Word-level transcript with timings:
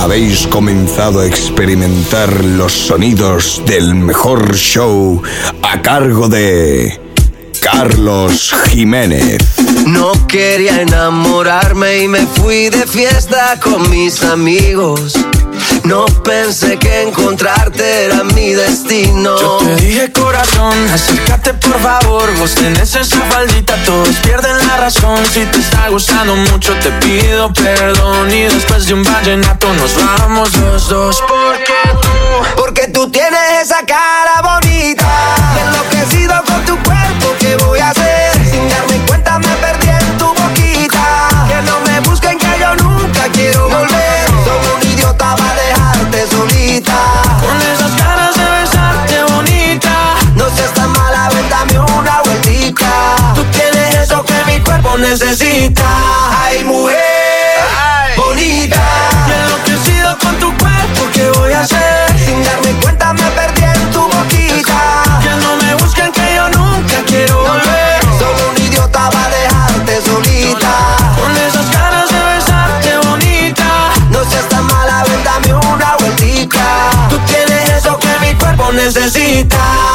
Habéis 0.00 0.46
comenzado 0.46 1.20
a 1.20 1.26
experimentar 1.26 2.42
los 2.42 2.72
sonidos 2.72 3.62
del 3.66 3.94
mejor 3.94 4.56
show 4.56 5.22
a 5.62 5.82
cargo 5.82 6.26
de 6.26 6.98
Carlos 7.60 8.54
Jiménez. 8.70 9.42
No 9.86 10.12
quería 10.26 10.80
enamorarme 10.80 11.98
y 11.98 12.08
me 12.08 12.26
fui 12.26 12.70
de 12.70 12.86
fiesta 12.86 13.60
con 13.62 13.90
mis 13.90 14.22
amigos. 14.22 15.14
No 15.84 16.06
pensé 16.06 16.78
que 16.78 17.02
encontrarte 17.02 18.04
era 18.06 18.24
mi 18.24 18.54
destino. 18.54 19.38
Yo 19.38 19.58
te 19.58 19.76
dije 19.76 20.12
corazón, 20.12 20.74
acércate 20.92 21.54
por 21.54 21.78
favor. 21.78 22.28
Vos 22.38 22.54
tenés 22.54 22.94
esa 22.96 23.20
faldita, 23.26 23.76
todos 23.84 24.16
pierden 24.16 24.59
Si 25.32 25.44
te 25.46 25.58
está 25.58 25.88
gustando 25.88 26.34
mucho, 26.34 26.74
te 26.80 26.90
pido 27.04 27.52
perdón. 27.52 28.30
Y 28.30 28.42
después 28.42 28.86
de 28.86 28.94
un 28.94 29.04
vallenato 29.04 29.72
nos 29.74 29.94
vamos 29.94 30.52
los 30.56 30.88
dos. 30.88 31.22
Porque 31.28 31.72
tú, 32.00 32.08
porque 32.56 32.88
tú 32.88 33.10
tienes 33.10 33.40
esa 33.62 33.84
cara 33.86 34.42
bonita. 34.42 35.06
Enloquecido 35.60 35.80
con 35.90 36.19
tu 36.19 36.19
necesita. 55.10 55.82
Ay, 56.40 56.62
mujer 56.62 56.96
bonita. 58.16 58.80
Y 59.26 59.32
enloquecido 59.32 60.16
con 60.18 60.38
tu 60.38 60.56
cuerpo, 60.56 61.02
¿qué 61.12 61.28
voy 61.30 61.52
a 61.52 61.62
hacer? 61.62 62.18
Sin 62.24 62.44
darme 62.44 62.70
cuenta 62.80 63.12
me 63.14 63.28
perdí 63.32 63.64
en 63.64 63.90
tu 63.90 64.02
boquita. 64.02 65.02
Que 65.22 65.30
no 65.42 65.56
me 65.56 65.74
busquen 65.82 66.12
que 66.12 66.34
yo 66.36 66.48
nunca 66.50 67.02
quiero 67.06 67.42
volver. 67.42 68.00
Soy 68.18 68.34
un 68.50 68.62
idiota 68.64 69.10
para 69.10 69.28
dejarte 69.30 70.00
solita. 70.02 70.74
Con 71.20 71.36
esas 71.36 71.68
ganas 71.72 72.08
de 72.08 72.22
besarte 72.34 72.96
bonita. 73.08 73.90
No 74.10 74.24
seas 74.30 74.48
tan 74.48 74.64
mala, 74.66 75.02
ven 75.08 75.24
dame 75.24 75.54
una 75.54 75.96
vueltica. 75.96 76.90
Tú 77.08 77.18
tienes 77.26 77.68
eso 77.70 77.98
que 77.98 78.12
mi 78.20 78.34
cuerpo 78.38 78.70
necesita. 78.72 79.89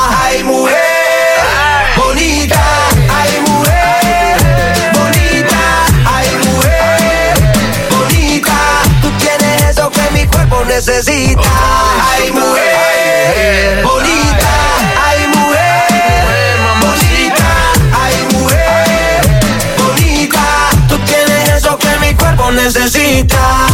Necesita. 10.96 11.42
Ay, 12.10 12.32
mujer 12.32 13.84
bonita. 13.84 14.54
Ay, 15.06 15.28
mujer 15.28 16.58
bonita. 16.80 17.50
Ay, 18.02 18.16
mujer 18.32 19.22
bonita. 19.78 20.70
Tú 20.88 20.98
tienes 21.00 21.50
eso 21.50 21.78
que 21.78 21.98
mi 22.00 22.14
cuerpo 22.16 22.52
necesita. 22.52 23.65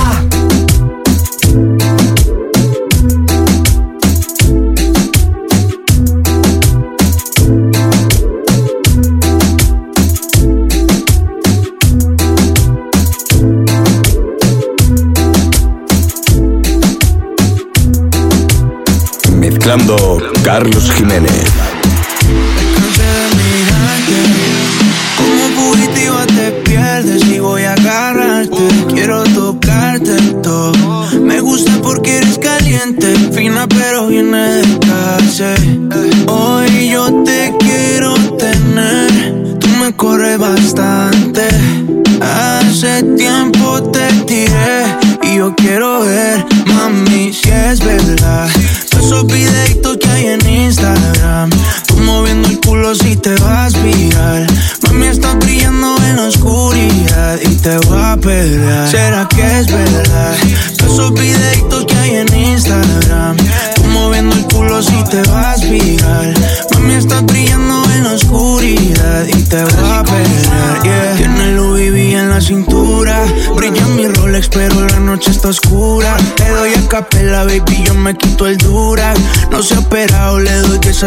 Pero 34.21 34.33
viene 34.33 34.50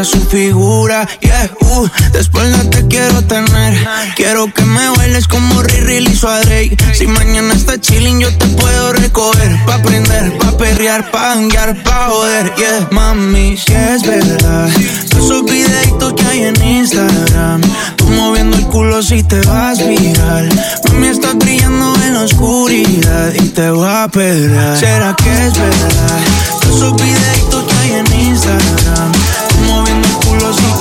es 0.01 0.09
su 0.09 0.21
figura. 0.27 1.07
Yeah, 1.21 1.51
uh, 1.61 1.89
después 2.13 2.49
no 2.51 2.69
te 2.71 2.87
quiero 2.89 3.23
tener. 3.23 3.87
Quiero 4.17 4.53
que 4.53 4.65
me 4.65 4.89
bailes 4.97 5.29
como 5.29 5.63
Riri 5.63 6.01
le 6.01 6.11
hizo 6.11 6.29
a 6.29 6.41
Drake. 6.41 6.77
Si 6.93 7.07
mañana 7.07 7.55
está 7.55 7.81
chilling, 7.81 8.21
yo 8.21 8.37
te 8.37 8.47
puedo 8.47 8.93
recoger. 8.93 9.57
Pa' 9.67 9.77
aprender, 9.77 10.37
pa' 10.39 10.57
perrear, 10.57 11.11
pa' 11.11 11.33
hanguear, 11.33 11.83
pa' 11.83 12.09
joder. 12.09 12.55
Yeah, 12.57 12.89
mami, 12.91 13.57
si 13.57 13.73
es 13.73 14.03
verdad. 14.03 14.69
Esos 15.11 15.45
videitos 15.45 16.13
que 16.15 16.25
hay 16.25 16.43
en 16.45 16.63
Instagram. 16.63 17.61
Tú 17.97 18.09
moviendo 18.09 18.57
el 18.57 18.67
culo 18.67 19.03
si 19.03 19.23
te 19.23 19.41
vas 19.43 19.79
viral. 19.79 20.49
Mami, 20.89 21.07
estás 21.07 21.37
brillando 21.37 21.95
en 22.05 22.15
la 22.15 22.23
oscuridad 22.23 23.33
y 23.35 23.49
te 23.49 23.71
voy 23.71 23.89
a 23.89 24.09
pelear. 24.09 24.79
¿Será 24.79 25.15
que 25.15 25.47
es 25.47 25.53
verdad? 25.57 26.21
Esos 26.63 26.97
videitos 26.97 27.65
que 27.65 27.75
hay 27.75 27.93
en 27.93 28.21
Instagram. 28.29 29.13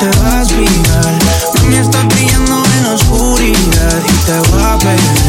Te 0.03 0.19
vas 0.19 0.47
viral. 0.58 1.19
Mami, 1.56 1.75
estás 1.78 2.06
brillando 2.08 2.64
en 2.78 2.84
la 2.84 2.94
oscuridad 2.94 4.02
y 4.06 4.25
te 4.25 4.50
voy 4.50 4.62
a 4.62 4.78
pelear. 4.78 5.22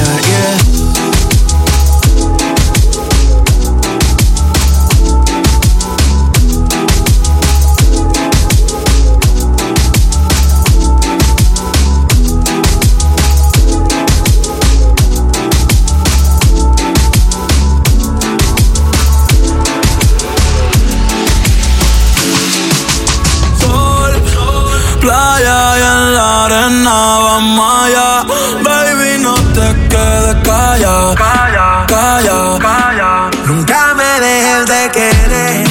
Baby, 28.22 29.18
no 29.22 29.34
te 29.34 29.88
quedes 29.88 30.36
calla, 30.44 31.14
calla, 31.16 31.84
calla, 31.88 32.58
calla. 32.60 33.30
Nunca 33.44 33.92
me 33.94 34.20
dejes 34.20 34.66
de 34.66 34.90
querer. 34.92 35.66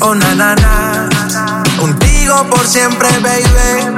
Oh, 0.00 0.14
na, 0.14 0.34
na, 0.34 0.54
na. 0.54 1.62
Contigo 1.78 2.46
por 2.48 2.66
siempre, 2.66 3.06
baby. 3.18 3.96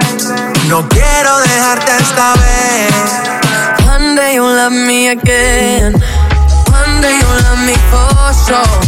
No 0.68 0.86
quiero 0.88 1.38
dejarte 1.42 1.92
esta 1.96 2.34
vez. 2.42 3.86
One 3.86 4.16
day 4.16 4.34
you'll 4.34 4.56
love 4.56 4.72
me 4.72 5.10
again. 5.10 5.92
One 5.92 7.00
day 7.00 7.16
you 7.20 7.28
love 7.44 7.60
me 7.64 7.74
for 7.92 8.34
sure. 8.46 8.80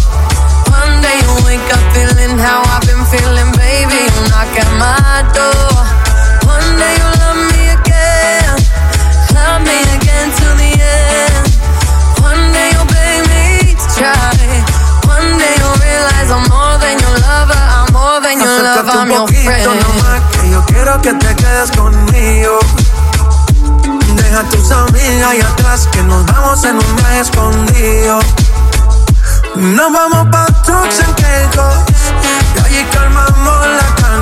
One 0.75 1.01
day 1.01 1.17
you 1.23 1.45
wake 1.47 1.73
up 1.73 1.85
feeling 1.95 2.37
how 2.37 2.63
I've 2.65 2.85
been 2.85 3.07
feeling, 3.07 3.53
baby. 3.53 4.11
You 4.11 4.23
knock 4.29 4.59
at 4.59 4.71
my 4.75 5.23
door. 5.33 5.87
One 6.51 6.77
day 6.77 6.97
you 6.99 7.16
try. 13.97 14.13
One 15.09 15.39
day 15.41 15.55
you'll 15.57 15.81
realize 15.81 16.29
I'm 16.31 16.45
more 16.53 16.77
than 16.79 17.01
your 17.01 17.17
lover. 17.25 17.57
I'm 17.57 17.89
more 17.97 18.21
than 18.21 18.37
your 18.39 18.61
lover. 18.63 18.93
I'm 18.93 19.11
your 19.11 19.27
friend. 19.27 19.81
Nomás 19.81 20.21
que 20.33 20.51
yo 20.51 20.61
quiero 20.67 21.01
que 21.01 21.13
te 21.15 21.35
quedes 21.35 21.71
conmigo. 21.73 22.59
Deja 24.17 24.43
tus 24.51 24.71
amigas 24.71 25.29
ahí 25.31 25.41
atrás 25.41 25.89
que 25.93 26.03
nos 26.03 26.25
vamos 26.27 26.65
en 26.65 26.77
un 26.77 26.97
viaje 26.97 27.21
escondido. 27.21 28.21
Nos 29.57 29.93
vamos 29.93 30.29
pa' 30.31 30.47
trucks 30.65 31.01
en 31.01 31.13
Caicos 31.15 31.77
y 32.55 32.59
allí 32.65 32.85
calmamos 32.93 33.67
la 33.79 33.95
cana. 34.01 34.16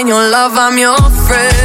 Than 0.00 0.08
your 0.08 0.30
love. 0.30 0.56
I'm 0.56 0.78
your 0.78 0.96
friend. 0.96 1.60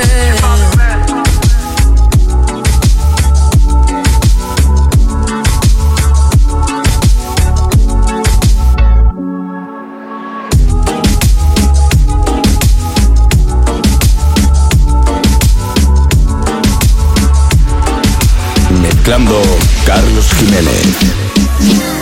Carlos 19.85 20.25
Jiménez. 20.39 21.94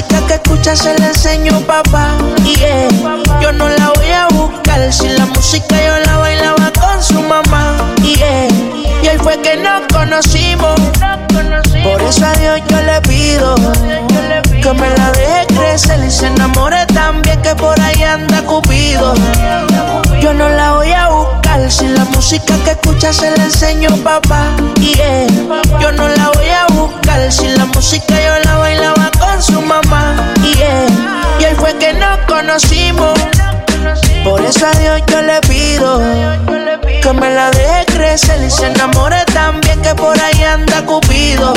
Música 0.00 0.26
que 0.26 0.34
escucha 0.34 0.76
se 0.76 0.98
la 0.98 1.08
enseño 1.08 1.60
papá. 1.66 2.16
Yeah. 2.44 3.19
Música 22.30 22.54
que 22.64 22.70
escucha 22.70 23.12
se 23.12 23.28
la 23.36 23.42
enseño 23.42 23.88
papá. 24.04 24.54
Yeah. 24.78 25.26
Yo 25.80 25.90
no 25.90 26.06
la 26.06 26.30
voy 26.30 26.48
a 26.48 26.66
buscar 26.72 27.32
si 27.32 27.48
la 27.48 27.64
música 27.64 28.14
yo 28.24 28.38
la 28.44 28.56
bailaba 28.56 29.10
con 29.18 29.42
su 29.42 29.60
mamá. 29.60 30.32
Yeah. 30.40 30.86
Y 31.40 31.44
él 31.46 31.56
fue 31.56 31.76
que 31.78 31.92
nos 31.92 32.18
conocimos. 32.28 33.18
Por 34.22 34.40
eso 34.42 34.64
a 34.64 34.70
Dios 34.78 35.02
yo 35.08 35.22
le 35.22 35.40
pido 35.40 36.00
que 37.02 37.12
me 37.14 37.30
la 37.34 37.50
deje 37.50 37.86
crecer 37.86 38.40
y 38.46 38.50
se 38.50 38.66
enamore 38.68 39.24
también 39.34 39.82
que 39.82 39.92
por 39.96 40.16
ahí 40.20 40.44
anda 40.44 40.86
Cupido. 40.86 41.52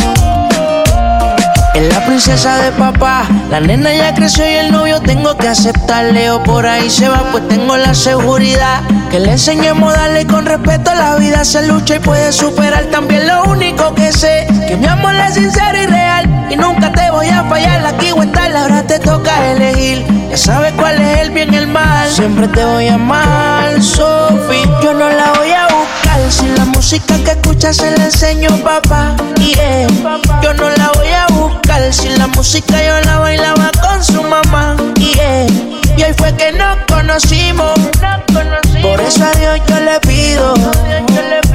Es 1.75 1.91
la 1.91 2.05
princesa 2.05 2.57
de 2.57 2.71
papá, 2.73 3.23
la 3.49 3.59
nena 3.59 3.91
ya 3.91 4.13
creció 4.13 4.47
y 4.47 4.53
el 4.53 4.71
novio 4.71 5.01
tengo 5.01 5.35
que 5.35 5.47
aceptarle 5.47 6.29
o 6.29 6.43
por 6.43 6.67
ahí 6.67 6.87
se 6.87 7.09
va 7.09 7.23
pues 7.31 7.47
tengo 7.47 7.75
la 7.77 7.95
seguridad 7.95 8.81
que 9.09 9.19
le 9.19 9.31
enseñemos 9.31 9.91
a 9.91 10.01
darle 10.01 10.27
con 10.27 10.45
respeto 10.45 10.93
la 10.93 11.15
vida 11.15 11.43
se 11.43 11.65
lucha 11.67 11.95
y 11.95 11.99
puede 11.99 12.31
superar. 12.31 12.85
También 12.85 13.27
lo 13.27 13.45
único 13.45 13.95
que 13.95 14.11
sé 14.11 14.45
que 14.67 14.75
mi 14.75 14.85
amor 14.85 15.15
es 15.15 15.33
sincero 15.33 15.81
y 15.81 15.85
real 15.87 16.47
y 16.51 16.55
nunca 16.55 16.91
te 16.91 17.09
voy 17.09 17.29
a 17.29 17.43
fallar. 17.45 17.85
Aquí 17.87 18.11
o 18.11 18.21
estar 18.21 18.55
ahora 18.55 18.83
te 18.83 18.99
toca 18.99 19.51
elegir 19.51 20.05
ya 20.29 20.37
sabes 20.37 20.73
cuál 20.73 21.01
es 21.01 21.21
el 21.21 21.31
bien 21.31 21.53
y 21.53 21.57
el 21.57 21.67
mal. 21.67 22.07
Siempre 22.09 22.47
te 22.49 22.63
voy 22.63 22.87
a 22.87 22.95
amar 22.95 23.81
Sophie 23.81 24.63
yo 24.83 24.93
no 24.93 25.09
la 25.09 25.33
voy 25.33 25.51
a 25.51 25.63
buscar. 25.63 26.31
Si 26.31 26.48
la 26.50 26.65
música 26.65 27.15
que 27.24 27.31
escucha 27.31 27.74
se 27.74 27.98
la 27.98 28.05
enseño 28.05 28.50
papá 28.63 29.15
yeah. 29.38 29.88
yo 30.41 30.53
no 30.53 30.69
la 30.69 30.91
voy 30.95 31.07
a 31.07 31.24
buscar 31.27 31.32
si 31.92 32.10
la 32.10 32.27
música 32.27 32.84
yo 32.84 33.01
la 33.01 33.20
bailaba 33.20 33.72
con 33.82 34.03
su 34.03 34.22
mamá. 34.22 34.75
Yeah. 34.98 35.48
y 35.98 36.03
hoy 36.03 36.13
fue 36.18 36.34
que 36.36 36.51
nos 36.51 36.77
conocimos. 36.88 37.74
Por 38.82 39.01
eso 39.01 39.25
a 39.25 39.32
Dios 39.38 39.60
yo 39.68 39.80
le 39.80 40.00
pido 40.01 40.53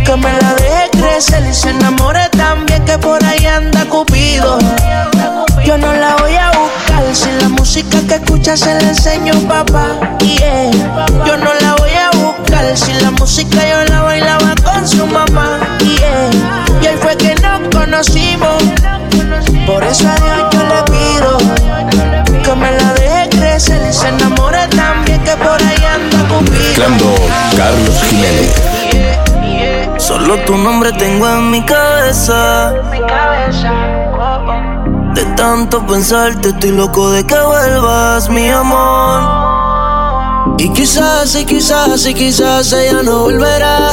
que 0.05 0.17
me 0.17 0.33
la 0.41 0.55
deje 0.55 0.91
crecer 0.93 1.45
y 1.49 1.55
se 1.55 1.71
enamore 1.71 2.29
también 2.31 2.85
que 2.85 2.99
por 2.99 3.23
ahí 3.25 3.47
anda 3.47 3.85
Cupido. 3.85 4.59
Yo 5.65 5.79
no 5.79 5.93
la 5.93 6.17
voy 6.17 6.35
a 6.35 6.51
buscar. 6.51 7.15
Si 7.15 7.31
la 7.41 7.49
música 7.49 7.99
que 8.09 8.15
escucha 8.15 8.57
se 8.57 8.75
la 8.75 8.89
enseño 8.89 9.35
papá. 9.47 10.19
Yeah. 10.21 10.71
yo 11.27 11.37
no 11.37 11.55
la 11.61 11.75
voy 11.77 11.91
a 11.91 12.11
buscar. 12.17 12.77
Si 12.77 12.93
la 12.95 13.11
música 13.13 13.59
yo 13.69 13.85
la 13.85 14.03
bailaba 14.03 14.55
con 14.65 14.87
su 14.87 15.07
mamá 15.07 15.58
eso 19.91 20.09
a 20.09 20.15
Dios 20.17 20.39
yo 20.53 20.63
le 20.65 20.83
pido 20.85 21.39
que 22.43 22.55
me 22.55 22.73
la 22.73 22.93
deje 22.95 23.29
crecer 23.31 23.87
y 23.89 23.93
se 23.93 24.09
enamore 24.09 24.67
también 24.69 25.23
que 25.25 25.37
por 25.37 25.63
ahí 25.63 25.85
anda 25.85 26.19
Cupido 26.29 26.53
Mezclando 26.53 27.15
Carlos 27.57 28.03
Jiménez. 28.05 28.55
Solo 29.99 30.39
tu 30.45 30.57
nombre 30.57 30.93
tengo 30.93 31.29
en 31.29 31.51
mi 31.51 31.65
cabeza. 31.65 32.73
De 35.15 35.25
tanto 35.37 35.85
pensarte, 35.87 36.49
estoy 36.51 36.73
loco 36.73 37.11
de 37.11 37.27
que 37.27 37.39
vuelvas, 37.39 38.29
mi 38.31 38.49
amor. 38.49 40.55
Y 40.59 40.73
quizás, 40.73 41.35
y 41.35 41.45
quizás, 41.45 42.07
y 42.07 42.15
quizás 42.15 42.73
ella 42.73 43.03
no 43.03 43.19
volverá. 43.21 43.91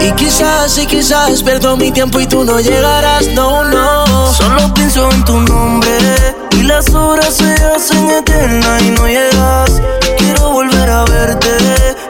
Y 0.00 0.12
quizás, 0.12 0.78
y 0.78 0.86
quizás 0.86 1.42
pierdo 1.42 1.76
mi 1.76 1.90
tiempo 1.90 2.20
y 2.20 2.26
tú 2.26 2.44
no 2.44 2.58
llegarás, 2.60 3.28
no, 3.28 3.64
no. 3.64 4.32
Solo 4.32 4.72
pienso 4.74 5.10
en 5.12 5.24
tu 5.24 5.40
nombre 5.40 5.98
y 6.52 6.62
las 6.62 6.88
horas 6.94 7.36
se 7.36 7.52
hacen 7.52 8.10
eternas 8.10 8.82
y 8.82 8.90
no 8.90 9.06
llegas. 9.06 9.80
Quiero 10.18 10.50
volver 10.50 10.88
a 10.88 11.04
verte 11.04 11.50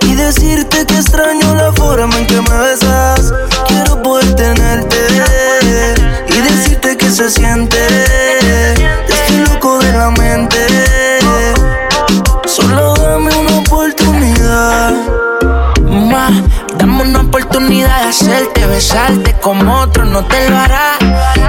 y 0.02 0.14
decirte 0.14 0.86
que 0.86 0.94
extraño 0.94 1.54
la 1.54 1.72
forma 1.72 2.16
en 2.18 2.26
que 2.26 2.40
me 2.40 2.58
besas. 2.58 3.32
Quiero 3.66 4.02
poder 4.02 4.34
tenerte 4.34 4.96
y 6.28 6.40
decirte 6.40 6.96
que 6.96 7.10
se 7.10 7.30
siente. 7.30 8.29
Besarte 18.80 19.34
como 19.42 19.82
otro 19.82 20.06
no 20.06 20.24
te 20.24 20.48
lo 20.48 20.56
hará. 20.56 20.96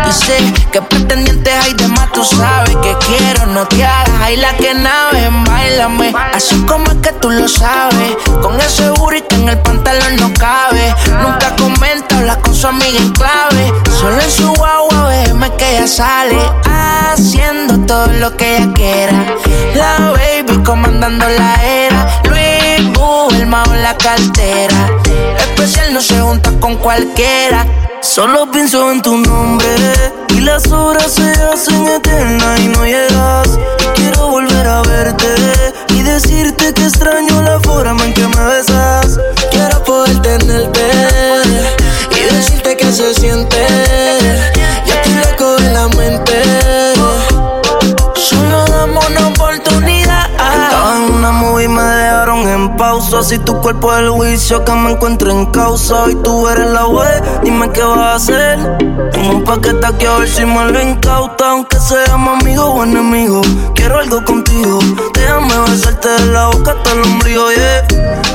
Y 0.05 0.11
sé 0.11 0.37
que 0.69 0.81
pretendientes 0.81 1.53
hay 1.63 1.73
de 1.75 1.87
más, 1.87 2.11
tú 2.11 2.25
sabes 2.25 2.75
que 2.83 2.93
quiero, 3.07 3.45
no 3.45 3.65
te 3.67 3.85
hagas. 3.85 4.21
Hay 4.21 4.35
la 4.35 4.51
que 4.57 4.73
nave, 4.73 5.29
bailame, 5.47 6.13
así 6.33 6.55
como 6.65 6.85
es 6.91 6.97
que 6.97 7.13
tú 7.21 7.29
lo 7.29 7.47
sabes. 7.47 8.17
Con 8.41 8.59
ese 8.59 8.89
booty 8.89 9.21
que 9.21 9.35
en 9.35 9.47
el 9.47 9.59
pantalón 9.59 10.17
no 10.17 10.29
cabe. 10.33 10.93
Nunca 11.23 11.55
comenta, 11.55 12.17
habla 12.17 12.35
con 12.41 12.53
su 12.53 12.67
amiga 12.67 12.99
en 12.99 13.11
clave. 13.13 13.73
Solo 13.97 14.19
en 14.19 14.31
su 14.31 14.53
guagua, 14.55 15.09
déjeme 15.11 15.49
que 15.53 15.77
ella 15.77 15.87
sale 15.87 16.37
haciendo 16.65 17.79
todo 17.85 18.07
lo 18.07 18.35
que 18.35 18.57
ella 18.57 18.73
quiera. 18.73 19.25
La 19.75 20.11
baby 20.17 20.61
comandando 20.65 21.25
la 21.29 21.53
era. 21.63 22.21
Luis 22.25 22.91
Boo, 22.91 23.29
el 23.31 23.47
mao 23.47 23.73
en 23.73 23.83
la 23.83 23.95
cartera. 23.95 24.75
Especial 25.61 25.93
no 25.93 26.01
se 26.01 26.19
junta 26.19 26.51
con 26.59 26.75
cualquiera. 26.77 27.67
Solo 28.01 28.49
pienso 28.49 28.91
en 28.91 28.99
tu 29.03 29.15
nombre 29.15 29.67
y 30.29 30.41
las 30.41 30.65
horas 30.71 31.11
se 31.13 31.31
hacen 31.33 31.87
eternas 31.87 32.59
y 32.61 32.67
no 32.69 32.83
llegas. 32.83 33.59
Quiero 33.93 34.29
volver 34.29 34.67
a 34.67 34.81
verte 34.81 35.35
y 35.89 36.01
decirte 36.01 36.73
que 36.73 36.81
extraño 36.81 37.43
la 37.43 37.59
forma 37.59 38.03
en 38.03 38.11
que 38.11 38.27
me 38.27 38.43
besas. 38.43 39.19
Quiero 39.51 39.83
poder 39.83 40.19
tenerte 40.23 40.81
y 42.09 42.33
decirte 42.33 42.75
que 42.75 42.91
se 42.91 43.13
siente. 43.13 44.10
Pausa. 52.77 53.23
Si 53.23 53.39
tu 53.39 53.59
cuerpo 53.61 53.93
es 53.93 53.99
el 53.99 54.09
juicio 54.09 54.63
que 54.63 54.71
me 54.73 54.91
encuentro 54.91 55.31
en 55.31 55.45
causa. 55.47 56.09
Y 56.09 56.15
tú 56.15 56.47
eres 56.47 56.69
la 56.71 56.87
web, 56.87 57.23
dime 57.43 57.69
qué 57.71 57.83
vas 57.83 57.99
a 57.99 58.15
hacer. 58.15 58.77
Tengo 59.11 59.37
un 59.37 59.43
paquete 59.43 59.85
aquí 59.85 60.05
a 60.05 60.17
ver 60.17 60.27
si 60.27 60.45
me 60.45 60.65
lo 60.65 60.81
incauta. 60.81 61.51
Aunque 61.51 61.79
seamos 61.79 62.41
amigos 62.41 62.71
o 62.73 62.83
enemigos, 62.83 63.47
quiero 63.75 63.99
algo 63.99 64.23
contigo. 64.25 64.79
Déjame 65.13 65.53
besarte 65.69 66.09
de 66.09 66.25
la 66.27 66.47
boca 66.47 66.71
hasta 66.71 66.91
el 66.91 67.01
ombligo, 67.03 67.51
yeah. 67.51 67.87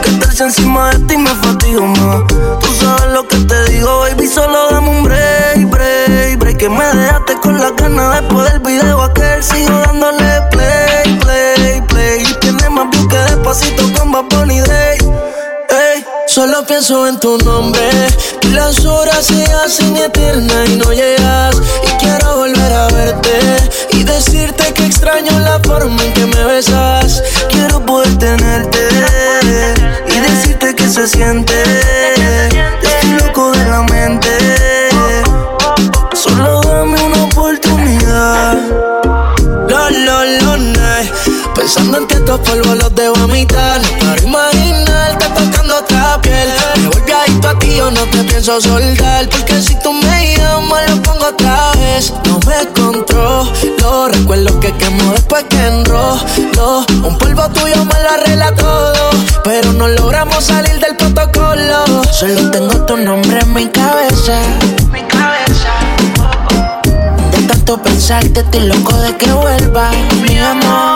Que 0.02 0.10
estarse 0.10 0.44
encima 0.44 0.90
de 0.90 0.98
ti 1.06 1.16
me 1.16 1.30
fatigo 1.30 1.86
más. 1.86 2.22
Tú 2.60 2.68
sabes 2.80 3.12
lo 3.12 3.26
que 3.26 3.38
te 3.38 3.64
digo, 3.70 4.00
baby. 4.00 4.26
Solo 4.26 4.70
dame 4.70 4.88
un 4.90 5.04
break, 5.04 5.70
break, 5.70 6.38
break. 6.38 6.56
Que 6.56 6.68
me 6.68 6.84
dejaste 6.84 7.34
con 7.42 7.60
la 7.60 7.70
ganas 7.70 8.20
después 8.20 8.50
del 8.52 8.60
video 8.60 9.02
aquel. 9.02 9.42
Sigo 9.42 9.78
dándole 9.78 10.35
Solo 16.36 16.66
pienso 16.66 17.06
en 17.06 17.18
tu 17.18 17.38
nombre 17.38 17.88
y 18.42 18.48
las 18.48 18.84
horas 18.84 19.24
se 19.24 19.42
hacen 19.54 19.96
eternas 19.96 20.68
y 20.68 20.76
no 20.76 20.92
llegas. 20.92 21.56
Y 21.82 21.88
quiero 21.96 22.36
volver 22.36 22.72
a 22.74 22.88
verte 22.88 23.38
y 23.92 24.02
decirte 24.02 24.70
que 24.74 24.84
extraño 24.84 25.40
la 25.40 25.58
forma 25.60 26.04
en 26.04 26.12
que 26.12 26.26
me 26.26 26.44
besas. 26.44 27.22
Quiero 27.48 27.80
poder 27.86 28.18
tenerte 28.18 28.86
y 30.14 30.20
decirte 30.20 30.74
que 30.74 30.86
se 30.90 31.08
siente. 31.08 31.54
Estoy 32.82 33.12
loco 33.12 33.52
de 33.52 33.64
la 33.70 33.82
mente. 33.84 34.28
Solo 36.12 36.60
dame 36.60 37.02
una 37.02 37.24
oportunidad. 37.24 38.58
Lo, 39.70 39.88
lo, 39.90 40.24
lo, 40.42 40.56
night. 40.58 41.10
Pensando 41.54 41.96
en 41.96 42.06
que 42.06 42.16
estos 42.16 42.40
polvos 42.40 42.76
los 42.76 42.94
debo. 42.94 43.16
Para 43.16 44.22
imaginarte 44.22 44.55
yo 47.86 47.92
no 47.92 48.10
te 48.10 48.24
pienso 48.24 48.60
soltar. 48.60 49.28
Porque 49.28 49.60
si 49.62 49.78
tú 49.80 49.92
me 49.92 50.36
llamas, 50.36 50.90
lo 50.90 51.02
pongo 51.02 51.26
otra 51.26 51.72
vez. 51.72 52.12
No 52.24 52.38
me 52.40 52.66
controlo. 52.72 54.08
Recuerdo 54.08 54.60
que 54.60 54.72
quemo 54.76 55.12
después 55.12 55.44
que 55.48 55.66
enrolo. 55.66 56.84
Un 57.04 57.18
polvo 57.18 57.48
tuyo 57.50 57.84
me 57.84 58.02
lo 58.02 58.10
arregla 58.10 58.54
todo. 58.54 59.10
Pero 59.44 59.72
no 59.72 59.88
logramos 59.88 60.44
salir 60.44 60.78
del 60.80 60.96
protocolo. 60.96 62.02
Solo 62.10 62.50
tengo 62.50 62.84
tu 62.86 62.96
nombre 62.96 63.40
en 63.40 63.52
mi 63.52 63.66
cabeza. 63.66 64.38
Mi 64.92 65.02
cabeza. 65.02 65.72
De 67.32 67.42
tanto 67.42 67.82
pensarte, 67.82 68.40
estoy 68.40 68.60
loco 68.66 68.96
de 68.96 69.16
que 69.16 69.32
vuelva 69.32 69.90
mi 70.22 70.38
amor. 70.38 70.95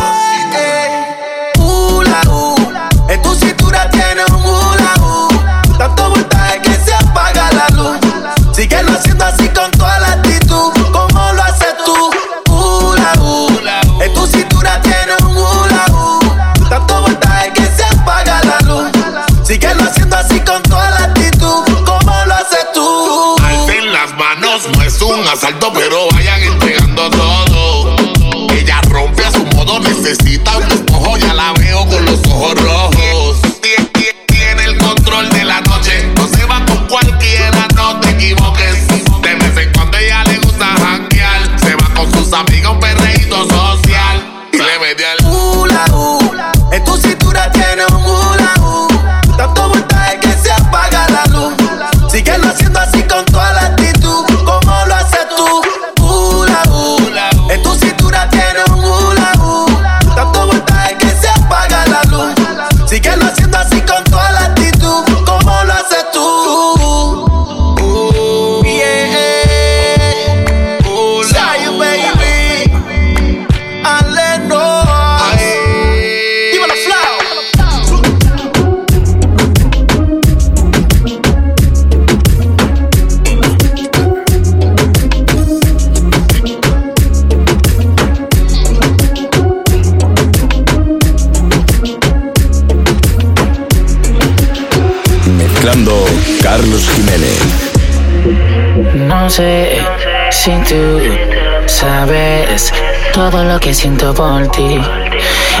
Siento 103.81 104.13
por 104.13 104.47
ti. 104.49 104.79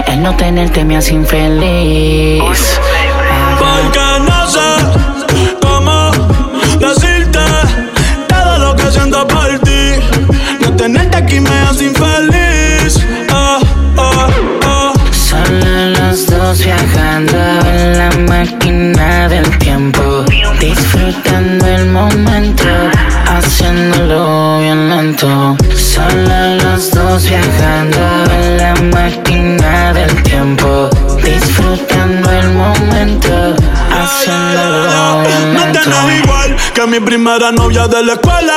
El 0.05 0.21
no 0.21 0.35
tenerte 0.35 0.85
me 0.85 0.95
hace 0.95 1.15
infeliz. 1.15 2.79
Primera 37.23 37.51
novia 37.51 37.87
de 37.87 38.03
la 38.03 38.13
escuela. 38.13 38.55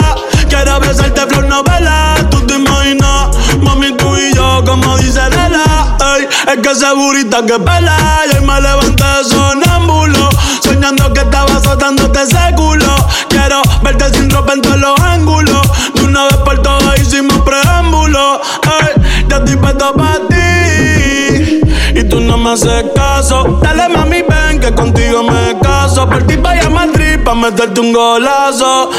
Quiero 0.48 0.80
besarte 0.80 1.20
flor 1.26 1.44
novela. 1.48 2.16
Tú 2.30 2.40
te 2.46 2.54
imaginas, 2.54 3.36
mami, 3.60 3.92
tú 3.92 4.16
y 4.16 4.34
yo, 4.34 4.64
como 4.64 4.96
dice 4.96 5.20
Lela. 5.28 5.98
Ey, 6.16 6.26
es 6.50 6.58
que 6.62 6.74
segurita 6.74 7.44
que 7.44 7.58
pela. 7.58 7.94
Y 8.32 8.36
hoy 8.36 8.46
me 8.46 8.58
levanté 8.62 9.04
sonámbulo. 9.28 10.30
Soñando 10.62 11.12
que 11.12 11.20
estaba 11.20 11.54
azotándote 11.56 12.22
ese 12.22 12.54
culo. 12.56 12.94
Quiero 13.28 13.60
verte 13.82 14.14
sin 14.14 14.30
ropa 14.30 14.54
en 14.54 14.62
todos 14.62 14.78
los 14.78 14.98
ángulos. 14.98 15.60
De 15.94 16.04
una 16.04 16.24
vez 16.24 16.36
por 16.36 16.62
todas 16.62 16.98
hicimos 16.98 17.38
preámbulo. 17.40 18.40
Ey, 18.80 19.26
ya 19.28 19.36
estoy 19.36 19.56
puesto 19.56 19.92
para 19.92 20.20
ti. 20.28 21.60
Y 21.96 22.04
tú 22.04 22.18
no 22.20 22.38
me 22.38 22.52
haces 22.52 22.86
caso. 22.96 23.60
Dale 23.62 23.90
mami, 23.90 24.22
ven 24.22 24.58
que 24.58 24.74
contigo 24.74 25.22
me 25.22 25.58
caso. 25.60 26.08
Por 26.08 26.22
ti 26.22 26.36
vaya 26.36 26.70
Madrid 26.70 27.03
pa' 27.34 27.40
meterte 27.40 27.80
un 27.80 27.92
golazo. 27.92 28.90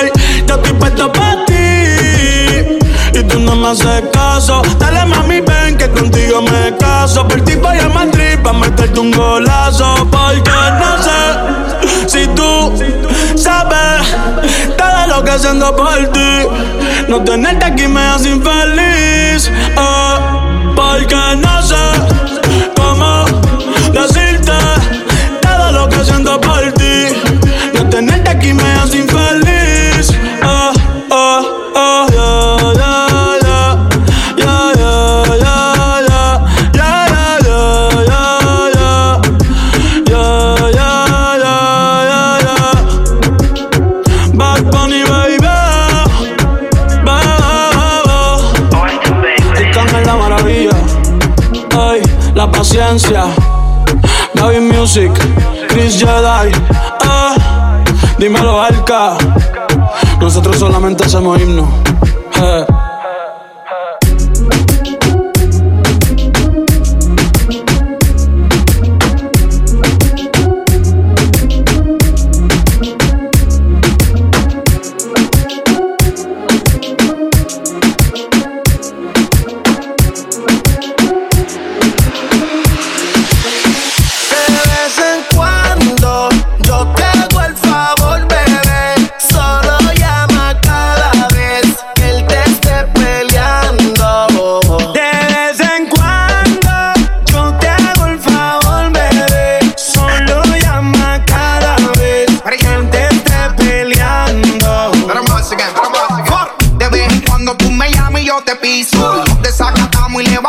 Ey, 0.00 0.10
ya 0.46 0.54
estoy 0.54 0.72
puesto 0.74 1.10
para 1.12 1.44
ti. 1.46 2.78
Y 3.14 3.22
tú 3.24 3.38
no 3.40 3.56
me 3.56 3.68
haces 3.68 4.04
caso. 4.12 4.62
Dale 4.78 5.04
mami, 5.06 5.40
ven 5.40 5.76
que 5.76 5.88
contigo 5.90 6.42
me 6.42 6.76
caso. 6.76 7.26
Por 7.26 7.40
ti 7.42 7.54
voy 7.54 7.78
a 7.78 7.88
Madrid 7.88 8.38
pa' 8.42 8.52
meterte 8.52 9.00
un 9.00 9.10
golazo. 9.10 9.94
Porque 10.10 10.50
no 10.80 10.90
sé 11.06 11.20
si 12.06 12.26
tú 12.28 12.72
sabes 13.36 14.14
todo 14.76 15.06
lo 15.08 15.24
que 15.24 15.30
haciendo 15.30 15.74
por 15.74 15.98
ti. 16.12 16.30
No 17.08 17.22
tenerte 17.24 17.64
aquí 17.64 17.86
me 17.88 18.00
hace 18.00 18.30
infeliz. 18.30 19.48
eh, 19.48 20.18
porque 20.76 21.16
no 21.36 21.62
sé 21.62 22.17
Gaby 54.34 54.60
Music, 54.60 55.12
Chris 55.68 56.00
Jedi. 56.00 56.50
Ah, 57.06 57.36
dímelo, 58.18 58.60
Alka. 58.60 59.16
Nosotros 60.20 60.58
solamente 60.58 61.04
hacemos 61.04 61.40
himno. 61.40 61.68
Eh. 62.42 62.87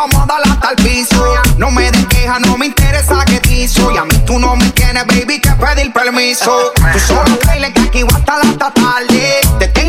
Vamos 0.00 0.30
a 0.30 0.52
hasta 0.52 0.70
el 0.70 0.76
piso. 0.76 1.34
No 1.58 1.70
me 1.70 1.90
des 1.90 2.06
queja, 2.06 2.38
no 2.40 2.56
me 2.56 2.66
interesa 2.66 3.24
que 3.26 3.38
te 3.40 3.52
hizo. 3.52 3.90
Y 3.90 3.98
a 3.98 4.04
mí 4.04 4.16
tú 4.26 4.38
no 4.38 4.56
me 4.56 4.70
tienes, 4.70 5.06
baby, 5.06 5.40
que 5.40 5.50
pedir 5.50 5.92
permiso. 5.92 6.72
Tú 6.92 6.98
solo 7.00 7.38
baile 7.46 7.72
que 7.72 7.82
aquí 7.82 8.02
va 8.02 8.16
hasta 8.16 8.38
la 8.38 8.72
tarde. 8.72 9.79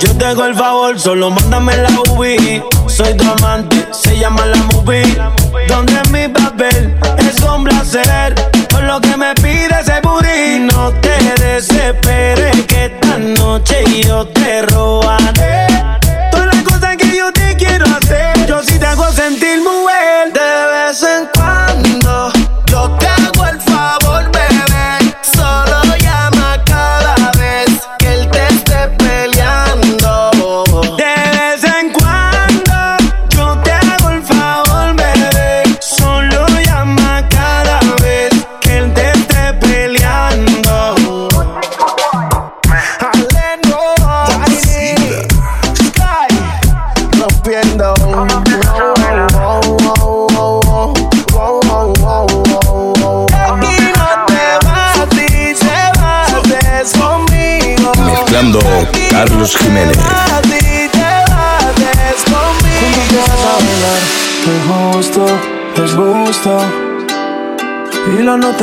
Yo 0.00 0.16
te 0.16 0.24
hago 0.24 0.46
el 0.46 0.54
favor, 0.54 0.98
solo 0.98 1.30
mándame 1.30 1.76
la 1.76 1.90
UV. 2.10 2.62
Soy 2.88 3.14
tu 3.14 3.30
amante, 3.30 3.86
se 3.90 4.18
llama 4.18 4.46
la 4.46 4.56
movie. 4.72 5.16
Donde 5.68 6.00
mi 6.10 6.26
papel 6.28 6.94
es 7.18 7.40
complacer. 7.40 8.34
Por 8.68 8.82
lo 8.84 9.00
que 9.00 9.16
me 9.16 9.34
pides 9.34 9.86
ese 9.88 10.00
booty. 10.02 10.58
No 10.72 10.90
te 11.00 11.42
desesperes, 11.42 12.64
que 12.66 12.86
esta 12.86 13.18
noche 13.18 13.84
yo 14.02 14.26
te 14.28 14.62
robaré. 14.62 15.69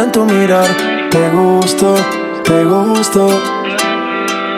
En 0.04 0.12
tu 0.12 0.26
mirar. 0.26 0.68
Te 1.10 1.30
gusto, 1.30 1.96
te 2.44 2.64
gusto. 2.64 3.30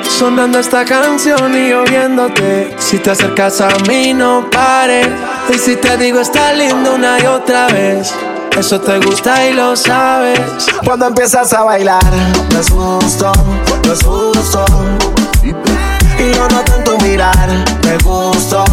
Sonando 0.02 0.60
esta 0.60 0.84
canción 0.86 1.56
y 1.56 1.72
oyéndote. 1.72 2.76
Si 2.78 2.98
te 2.98 3.12
acercas 3.12 3.62
a 3.62 3.70
mí, 3.88 4.14
no 4.14 4.50
pares. 4.50 5.08
Y 5.54 5.58
si 5.58 5.76
te 5.78 5.98
digo 5.98 6.20
está 6.20 6.54
lindo 6.54 6.96
una 6.96 7.20
y 7.20 7.26
otra 7.26 7.68
vez. 7.68 8.14
Eso 8.58 8.82
te 8.82 9.00
gusta 9.00 9.48
y 9.48 9.54
lo 9.54 9.76
sabes. 9.76 10.68
Cuando 10.84 11.08
empiezas 11.08 11.54
a 11.54 11.64
bailar, 11.64 12.04
me 12.52 12.60
asusto, 12.60 13.32
me 13.86 13.94
asusto. 13.94 14.66
Y 15.44 16.36
lo 16.36 16.48
noto 16.50 16.76
en 16.76 16.84
tu 16.84 16.98
mirar, 17.06 17.50
me 17.86 17.98
gusto. 18.04 18.64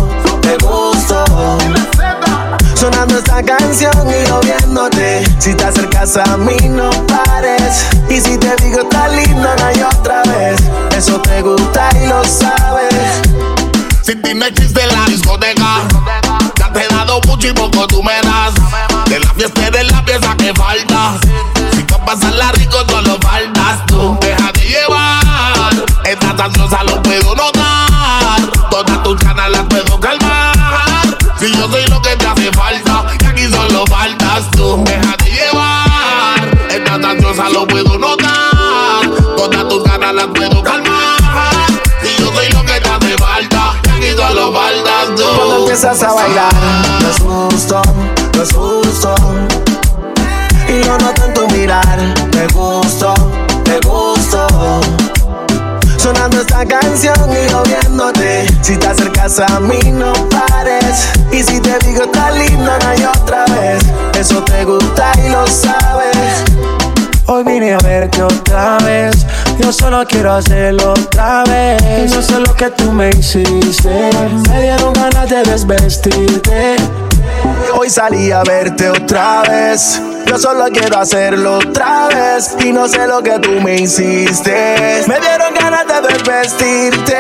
Sonando 2.77 3.17
esta 3.17 3.43
canción 3.43 3.93
y 4.07 4.29
yo 4.29 4.39
viéndote. 4.41 5.25
Si 5.39 5.55
te 5.55 5.65
acercas 5.65 6.17
a 6.19 6.37
mí, 6.37 6.57
no 6.69 6.91
pares. 7.07 7.87
Y 8.11 8.21
si 8.21 8.37
te 8.37 8.55
digo 8.57 8.81
está 8.81 9.09
lindo 9.09 9.49
una 9.51 9.73
y 9.73 9.83
otra 9.83 10.23
vez. 10.25 10.61
Eso 10.95 11.19
te 11.23 11.41
gusta 11.41 11.89
y 12.01 12.07
lo 12.07 12.23
sabes. 12.25 13.23
Sin 14.03 14.21
ti 14.21 14.35
no 14.35 14.45
existe 14.45 14.87
la 14.87 15.07
discoteca. 15.07 15.89
Ya 16.59 16.73
te 16.73 16.85
he 16.85 16.89
dado 16.89 17.19
mucho 17.27 17.49
y 17.49 17.53
poco 17.55 17.87
tú 17.87 18.03
me 18.03 18.21
das. 18.23 18.55
De 19.09 19.21
la 19.21 19.31
fiesta 19.31 19.71
de 19.71 19.85
la 19.85 20.05
pieza 20.05 20.37
que 20.37 20.53
falta. 20.53 21.19
Si 21.73 21.83
tú 21.85 21.97
pasarla 22.05 22.53
rico, 22.53 22.77
solo 22.89 23.17
faltas 23.23 23.87
tú. 23.87 24.19
Déjate 24.21 24.61
llevar. 24.61 25.75
Estás 26.05 26.39
ansiosa, 26.39 26.85
lo 26.85 27.03
puedo 27.03 27.35
notar. 27.35 27.56
tú. 34.67 34.85
Déjate 34.85 35.31
llevar, 35.31 36.69
esta 36.71 36.95
ansiosa 36.95 37.49
lo 37.51 37.67
puedo 37.67 37.99
notar. 37.99 39.11
Todas 39.37 39.69
tus 39.69 39.85
ganas 39.85 40.15
las 40.15 40.27
puedo 40.27 40.63
calmar. 40.63 41.67
Y 42.03 42.21
yo 42.21 42.33
soy 42.33 42.49
lo 42.53 42.63
que 42.63 42.81
te 42.81 42.89
hace 42.89 43.17
falta, 43.19 43.81
y 44.01 44.17
solo 44.17 44.53
faltas 44.53 45.15
tú. 45.17 45.25
Cuando 45.37 45.57
empiezas 45.59 46.03
a 46.03 46.13
bailar, 46.13 46.55
no 47.01 47.11
es 47.11 47.19
justo, 47.19 47.83
no 48.35 48.43
es 48.43 48.53
justo. 48.53 49.15
Y 50.69 50.85
yo 50.85 50.99
noto 50.99 51.25
en 51.25 51.35
tu 51.35 51.49
mirar, 51.49 51.99
me 52.35 52.47
gusto 52.49 53.15
Esta 56.59 56.81
canción 56.81 57.15
y 57.33 57.51
yo. 57.51 57.63
Si 58.63 58.77
te 58.79 58.87
acercas 58.87 59.41
a 59.41 59.61
mí, 59.61 59.79
no 59.93 60.15
pares. 60.31 61.11
Y 61.31 61.43
si 61.43 61.61
te 61.61 61.79
digo 61.81 62.09
tan 62.09 62.39
linda, 62.39 62.79
no 62.79 62.89
hay 62.89 63.05
otra 63.05 63.45
vez. 63.45 63.83
Eso 64.19 64.43
te 64.43 64.65
gusta 64.65 65.13
y 65.23 65.29
lo 65.29 65.47
sabes. 65.47 66.56
Hoy 67.29 67.43
vine 67.43 67.75
a 67.75 67.79
verte 67.79 68.23
otra 68.23 68.79
vez. 68.79 69.27
Yo 69.59 69.73
solo 69.73 70.05
quiero 70.07 70.33
hacerlo 70.33 70.93
otra 70.93 71.43
vez. 71.45 72.15
No 72.15 72.23
sé 72.23 72.39
lo 72.39 72.55
que 72.55 72.71
tú 72.71 72.93
me 72.93 73.11
hiciste. 73.11 74.11
Me 74.49 74.63
dieron 74.63 74.93
ganas 74.93 75.29
de 75.29 75.43
desvestirte. 75.43 76.77
Hoy 77.75 77.91
salí 77.91 78.31
a 78.31 78.45
verte 78.45 78.91
otra 78.91 79.43
vez. 79.43 80.01
Yo 80.27 80.39
solo 80.39 80.67
quiero 80.73 80.99
hacerlo 80.99 81.59
otra 81.59 82.07
vez. 82.09 82.55
Y 82.65 82.73
no 82.73 82.87
sé 82.87 83.09
lo 83.09 83.21
que 83.23 83.39
tú 83.41 83.61
me 83.61 83.75
hiciste. 83.75 85.03
Me 85.09 85.19
dieron 85.19 85.53
ganas 85.55 85.85
de 85.89 86.09
desvestirte 86.09 87.17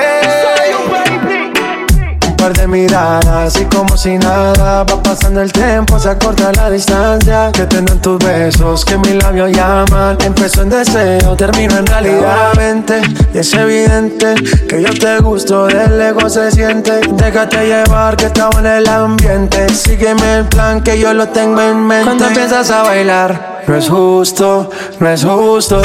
par 2.46 2.56
de 2.56 2.68
miradas 2.68 3.60
y 3.60 3.64
como 3.64 3.96
si 3.96 4.18
nada 4.18 4.84
va 4.84 5.02
pasando 5.02 5.40
el 5.42 5.50
tiempo, 5.50 5.98
se 5.98 6.10
acorta 6.10 6.52
la 6.52 6.70
distancia 6.70 7.50
que 7.52 7.64
tengo 7.64 7.92
en 7.92 8.00
tus 8.00 8.18
besos, 8.24 8.84
que 8.84 8.96
mis 8.98 9.16
labios 9.16 9.50
llaman. 9.50 10.16
Empezó 10.24 10.62
en 10.62 10.68
deseo, 10.68 11.34
termino 11.34 11.76
en 11.76 11.86
realidad. 11.86 12.54
Mente, 12.56 13.00
y 13.34 13.38
es 13.38 13.52
evidente 13.52 14.34
que 14.68 14.80
yo 14.80 14.90
te 14.90 15.18
gusto, 15.18 15.66
del 15.66 16.00
ego 16.00 16.30
se 16.30 16.52
siente. 16.52 17.00
Déjate 17.14 17.66
llevar 17.66 18.16
que 18.16 18.26
estaba 18.26 18.60
en 18.60 18.66
el 18.66 18.88
ambiente. 18.88 19.68
Sígueme 19.70 20.38
el 20.38 20.44
plan 20.44 20.82
que 20.82 21.00
yo 21.00 21.12
lo 21.14 21.26
tengo 21.28 21.60
en 21.60 21.84
mente. 21.84 22.04
Cuando 22.04 22.26
empiezas 22.26 22.70
a 22.70 22.82
bailar, 22.82 23.62
no 23.66 23.74
es 23.74 23.88
justo, 23.88 24.70
no 25.00 25.08
es 25.08 25.24
justo. 25.24 25.82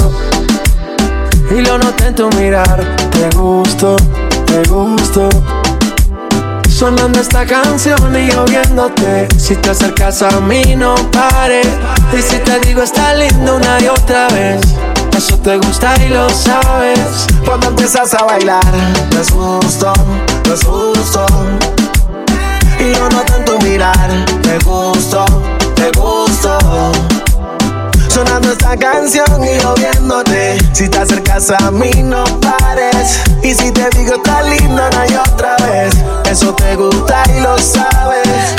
Y 1.50 1.62
lo 1.62 1.80
noté 1.80 2.08
en 2.08 2.16
tu 2.16 2.30
mirar, 2.38 2.84
te 3.10 3.36
gusto, 3.36 3.96
te 4.46 4.70
gusto. 4.70 5.30
Sonando 6.82 7.22
esta 7.22 7.46
canción 7.46 8.18
y 8.18 8.32
yo 8.32 8.44
viéndote. 8.46 9.28
Si 9.38 9.56
te 9.56 9.70
acercas 9.70 10.24
a 10.24 10.42
mí, 10.42 10.76
no 10.76 10.96
pares. 11.12 11.68
Y 12.12 12.24
si 12.24 12.40
te 12.40 12.60
digo 12.62 12.82
está 12.82 13.14
lindo 13.14 13.58
una 13.58 13.80
y 13.80 13.88
otra 13.88 14.28
vez. 14.30 14.62
Eso 15.16 15.38
te 15.38 15.58
gusta 15.58 15.94
y 16.04 16.10
lo 16.10 16.28
sabes. 16.32 17.28
Cuando 17.46 17.68
empiezas 17.68 18.16
a 18.16 18.24
bailar, 18.24 18.66
no 19.14 19.22
es 19.22 19.30
justo, 19.30 19.94
no 20.48 20.54
es 20.56 20.64
justo. 20.64 21.24
Y 22.80 22.96
yo 22.96 23.10
noto 23.10 23.36
en 23.36 23.46
tu 23.46 23.60
mirar, 23.60 24.10
te 24.42 24.58
gusto, 24.66 25.24
te 25.76 25.92
gusto. 26.00 27.11
Sonando 28.12 28.52
esta 28.52 28.76
canción 28.76 29.42
y 29.42 29.58
yo 29.62 29.74
viéndote. 29.76 30.58
Si 30.74 30.90
te 30.90 30.98
acercas 30.98 31.50
a 31.50 31.72
mí, 31.72 31.90
no 32.04 32.26
pares. 32.42 33.24
Y 33.42 33.54
si 33.54 33.72
te 33.72 33.90
digo 33.98 34.16
está 34.16 34.42
lindo, 34.42 34.84
no 34.92 35.00
hay 35.00 35.16
otra 35.16 35.56
vez. 35.66 35.94
Eso 36.30 36.54
te 36.54 36.76
gusta 36.76 37.24
y 37.34 37.40
lo 37.40 37.58
sabes. 37.58 38.56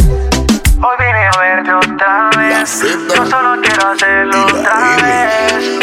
Hoy 0.80 0.96
vine 0.98 1.26
a 1.26 1.38
verte 1.38 1.70
otra 1.70 2.30
vez. 2.34 2.80
Yo 3.14 3.26
solo 3.26 3.60
quiero 3.60 3.88
hacerlo 3.90 4.46
otra 4.46 4.96
vez. 5.02 5.82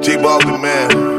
J 0.00 0.46
man. 0.58 1.17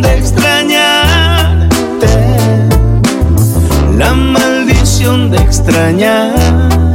De 0.00 0.16
extrañarte, 0.16 1.68
la 3.98 4.14
maldición 4.14 5.30
de 5.30 5.38
extrañarte. 5.38 6.92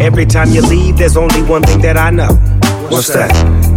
Every 0.00 0.26
time 0.26 0.50
you 0.52 0.62
leave, 0.62 0.96
there's 0.96 1.16
only 1.16 1.42
one 1.42 1.62
thing 1.62 1.80
that 1.82 1.96
I 1.96 2.10
know. 2.10 2.34
What's 2.90 3.08
that? 3.12 3.71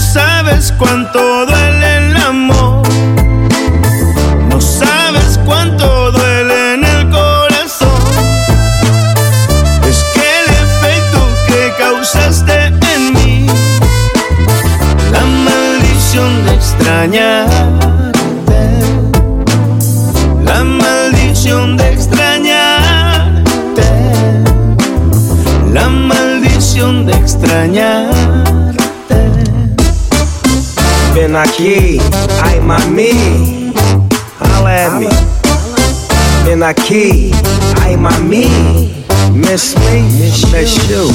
sabes 0.00 0.72
cuánto 0.78 1.46
duele 1.46 1.96
el 1.98 2.16
amor. 2.16 2.82
No 4.48 4.60
sabes 4.60 5.38
cuánto 5.44 6.10
duele 6.12 6.74
en 6.74 6.84
el 6.84 7.10
corazón. 7.10 8.02
Es 9.88 10.04
que 10.14 10.26
el 10.40 10.48
efecto 10.64 11.20
que 11.46 11.72
causaste 11.78 12.72
en 12.94 13.12
mí, 13.14 13.46
la 15.12 15.24
maldición 15.46 16.44
de 16.46 16.54
extrañarte, 16.54 17.60
la 20.44 20.64
maldición 20.64 21.76
de 21.76 21.92
extrañarte, 21.92 23.88
la 25.72 25.88
maldición 25.88 27.06
de 27.06 27.12
extrañarte. 27.14 28.09
Ven 31.30 31.36
aquí, 31.36 32.00
ay 32.42 32.58
mami, 32.58 33.72
holla 34.40 34.86
at 34.86 34.98
me. 34.98 35.08
Ven 36.44 36.64
aquí, 36.64 37.30
ay 37.84 37.96
mami, 37.96 38.90
miss 39.32 39.76
me, 39.78 40.02
miss 40.18 40.42
you. 40.90 41.06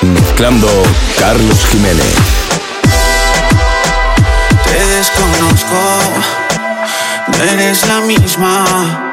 Mezclando 0.00 0.68
Carlos 1.18 1.66
Jiménez. 1.70 2.37
Desconozco, 4.98 5.80
no 7.28 7.44
eres 7.44 7.86
la 7.86 8.00
misma. 8.00 9.12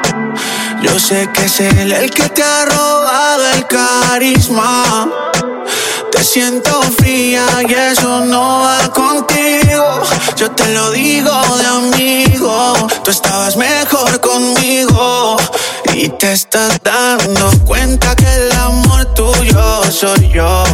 Yo 0.82 0.98
sé 0.98 1.28
que 1.32 1.44
es 1.44 1.60
él 1.60 1.92
el 1.92 2.10
que 2.10 2.28
te 2.28 2.42
ha 2.42 2.64
robado 2.64 3.44
el 3.54 3.64
carisma. 3.68 5.08
Te 6.10 6.24
siento 6.24 6.82
fría 6.98 7.46
y 7.68 7.72
eso 7.72 8.24
no 8.24 8.62
va 8.62 8.90
contigo. 8.92 10.02
Yo 10.36 10.50
te 10.50 10.66
lo 10.70 10.90
digo 10.90 11.30
de 11.56 11.66
amigo. 11.66 12.74
Tú 13.04 13.12
estabas 13.12 13.56
mejor 13.56 14.20
conmigo. 14.20 15.36
Y 15.94 16.08
te 16.08 16.32
estás 16.32 16.80
dando 16.82 17.48
cuenta 17.64 18.16
que 18.16 18.26
el 18.34 18.50
amor 18.58 19.04
tuyo 19.14 19.84
soy 19.92 20.32
yo. 20.34 20.64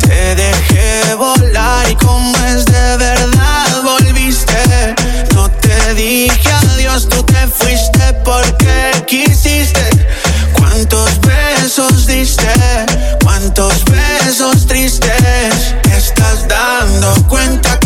Te 0.00 0.34
dejé 0.34 1.14
volar 1.14 1.88
y 1.88 1.94
como 1.94 2.36
es 2.38 2.64
de 2.64 2.96
verdad 2.96 3.41
te 5.94 6.02
dije 6.02 6.52
adiós, 6.52 7.08
tú 7.08 7.22
te 7.24 7.46
fuiste 7.46 8.12
porque 8.24 9.04
quisiste. 9.06 9.82
¿Cuántos 10.52 11.20
besos 11.20 12.06
diste? 12.06 12.52
¿Cuántos 13.22 13.84
besos 13.84 14.66
tristes? 14.66 15.74
Te 15.82 15.96
estás 15.96 16.46
dando 16.48 17.14
cuenta 17.28 17.78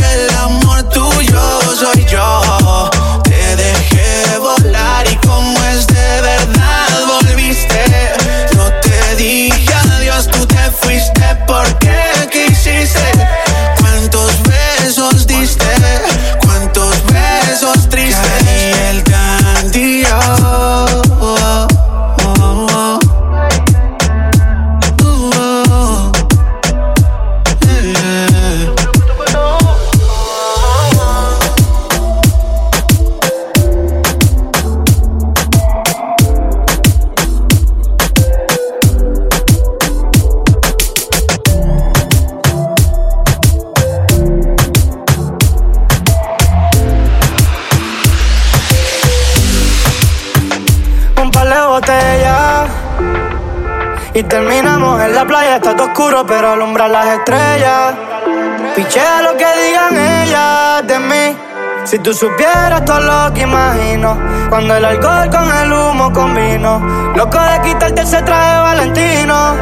Si 61.96 62.02
tú 62.02 62.12
supieras 62.12 62.84
todo 62.84 63.00
lo 63.00 63.32
que 63.32 63.40
imagino, 63.40 64.18
cuando 64.50 64.74
el 64.76 64.84
alcohol 64.84 65.30
con 65.30 65.50
el 65.50 65.72
humo 65.72 66.12
combino, 66.12 66.78
loco 67.16 67.38
de 67.40 67.62
quitarte 67.62 68.02
ese 68.02 68.20
traje 68.20 68.58
valentino, 68.58 69.54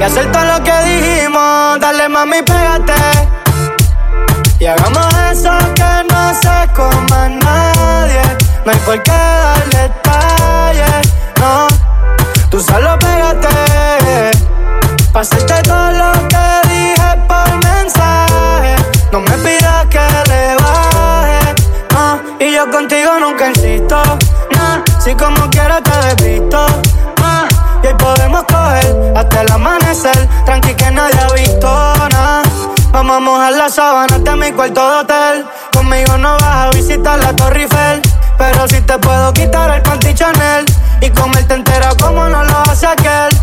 y 0.00 0.02
hacer 0.02 0.32
todo 0.32 0.44
lo 0.46 0.64
que 0.64 0.72
dijimos, 0.84 1.78
dale 1.78 2.08
mami, 2.08 2.38
pégate, 2.40 2.94
y 4.60 4.64
hagamos 4.64 5.06
eso 5.30 5.50
que 5.74 6.06
no 6.10 6.32
se 6.40 6.72
coma 6.72 7.28
nadie. 7.28 8.22
No 8.64 8.72
hay 8.72 8.78
por 8.78 9.02
qué 9.02 9.12
darle 9.12 9.78
detalles, 9.82 11.12
no. 11.38 11.66
Tú 12.48 12.60
solo 12.60 12.98
pégate. 12.98 14.30
Pa' 15.12 15.22
Si 25.06 25.14
como 25.14 25.48
quiero 25.50 25.80
te 25.84 25.90
despisto, 26.08 26.66
no. 27.20 27.48
Y 27.80 27.86
hoy 27.86 27.94
podemos 27.94 28.42
coger 28.42 29.12
hasta 29.14 29.42
el 29.42 29.52
amanecer. 29.52 30.28
Tranqui 30.44 30.74
que 30.74 30.90
nadie 30.90 31.20
ha 31.20 31.32
visto 31.32 31.68
nada. 32.10 32.42
Vamos 32.90 33.16
a 33.16 33.20
mojar 33.20 33.52
las 33.52 33.76
sábanas 33.76 34.24
de 34.24 34.34
mi 34.34 34.50
cuarto 34.50 34.90
de 34.90 34.96
hotel. 34.96 35.46
Conmigo 35.72 36.18
no 36.18 36.32
vas 36.38 36.56
a 36.56 36.70
visitar 36.70 37.20
la 37.20 37.36
Torre 37.36 37.62
Eiffel. 37.62 38.02
Pero 38.36 38.66
si 38.66 38.80
te 38.80 38.98
puedo 38.98 39.32
quitar 39.32 39.70
el 39.70 39.80
panty 39.80 40.12
Chanel 40.12 40.66
Y 41.00 41.08
comerte 41.10 41.54
entera 41.54 41.90
como 41.98 42.28
no 42.28 42.44
lo 42.44 42.58
hace 42.68 42.86
aquel 42.86 43.35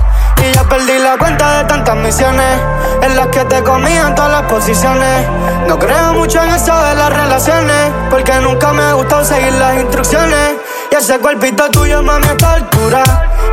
perdí 0.73 0.97
la 0.97 1.17
cuenta 1.19 1.57
de 1.57 1.65
tantas 1.65 1.95
misiones 1.97 2.59
En 3.03 3.15
las 3.15 3.27
que 3.27 3.45
te 3.45 3.62
comía 3.63 4.07
en 4.07 4.15
todas 4.15 4.31
las 4.31 4.43
posiciones. 4.43 5.27
No 5.67 5.77
creo 5.77 6.13
mucho 6.13 6.41
en 6.41 6.49
eso 6.49 6.75
de 6.83 6.95
las 6.95 7.13
relaciones 7.13 7.91
Porque 8.09 8.33
nunca 8.39 8.73
me 8.73 8.91
gustó 8.93 9.23
seguir 9.23 9.53
las 9.53 9.75
instrucciones. 9.75 10.55
Y 10.91 10.95
ese 10.95 11.19
cuerpito 11.19 11.69
tuyo 11.69 12.01
mami 12.01 12.25
es 12.25 12.38
tortura 12.38 13.03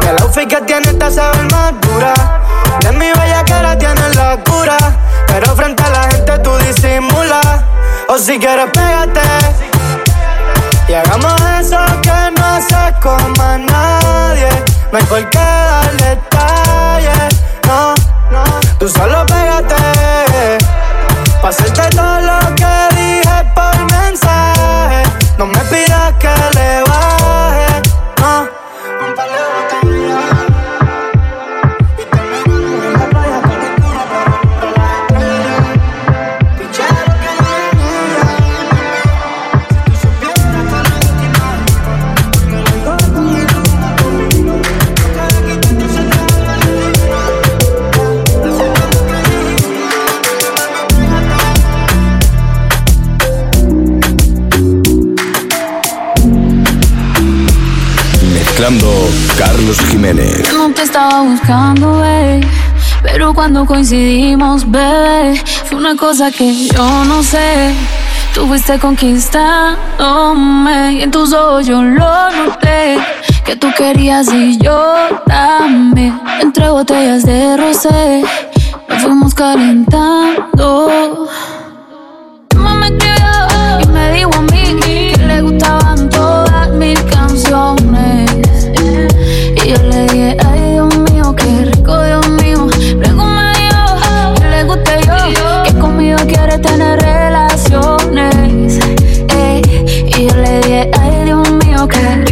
Y 0.03 0.07
el 0.07 0.23
outfit 0.23 0.49
que 0.49 0.61
tienes 0.63 0.99
te 0.99 1.05
hace 1.05 1.21
ver 1.21 1.53
más 1.53 1.73
dura. 1.83 2.15
De 2.81 2.93
mi 2.93 3.09
bella 3.13 3.45
cara 3.45 3.77
tienes 3.77 4.17
la 4.17 4.39
cura 4.39 4.79
Pero 5.27 5.55
frente 5.55 5.83
a 5.83 5.91
la 5.91 6.03
gente 6.05 6.39
tú 6.39 6.57
disimulas. 6.67 7.65
O 8.09 8.17
si 8.17 8.39
quieres 8.39 8.71
pégate. 8.73 9.21
Y 10.89 10.95
hagamos 10.95 11.41
eso 11.61 11.79
que 12.03 12.41
no 12.41 12.61
se 12.63 13.01
coma 13.01 13.59
nadie. 13.59 14.49
No 14.91 14.99
hay 14.99 15.05
por 15.05 15.31
qué 15.31 15.39
darle 15.39 16.30
Jiménez. 60.01 60.51
Yo 60.51 60.57
no 60.57 60.73
te 60.73 60.81
estaba 60.83 61.21
buscando, 61.21 62.01
bebé. 62.01 62.41
Pero 63.03 63.35
cuando 63.35 63.67
coincidimos, 63.67 64.71
bebé, 64.71 65.37
fue 65.67 65.77
una 65.77 65.95
cosa 65.95 66.31
que 66.31 66.69
yo 66.69 67.05
no 67.05 67.23
sé. 67.23 67.75
Tú 68.33 68.47
fuiste 68.47 68.79
conquistándome 68.79 70.95
y 70.95 71.03
en 71.03 71.11
tus 71.11 71.35
ojos 71.35 71.67
yo 71.67 71.83
lo 71.83 72.31
noté. 72.31 72.99
Que 73.45 73.57
tú 73.57 73.69
querías 73.77 74.33
y 74.33 74.57
yo 74.57 74.95
también. 75.27 76.19
Entre 76.41 76.71
botellas 76.71 77.27
de 77.27 77.59
rosé, 77.59 78.25
nos 78.89 79.03
fuimos 79.03 79.35
calentando. 79.35 81.29
okay 101.81 102.30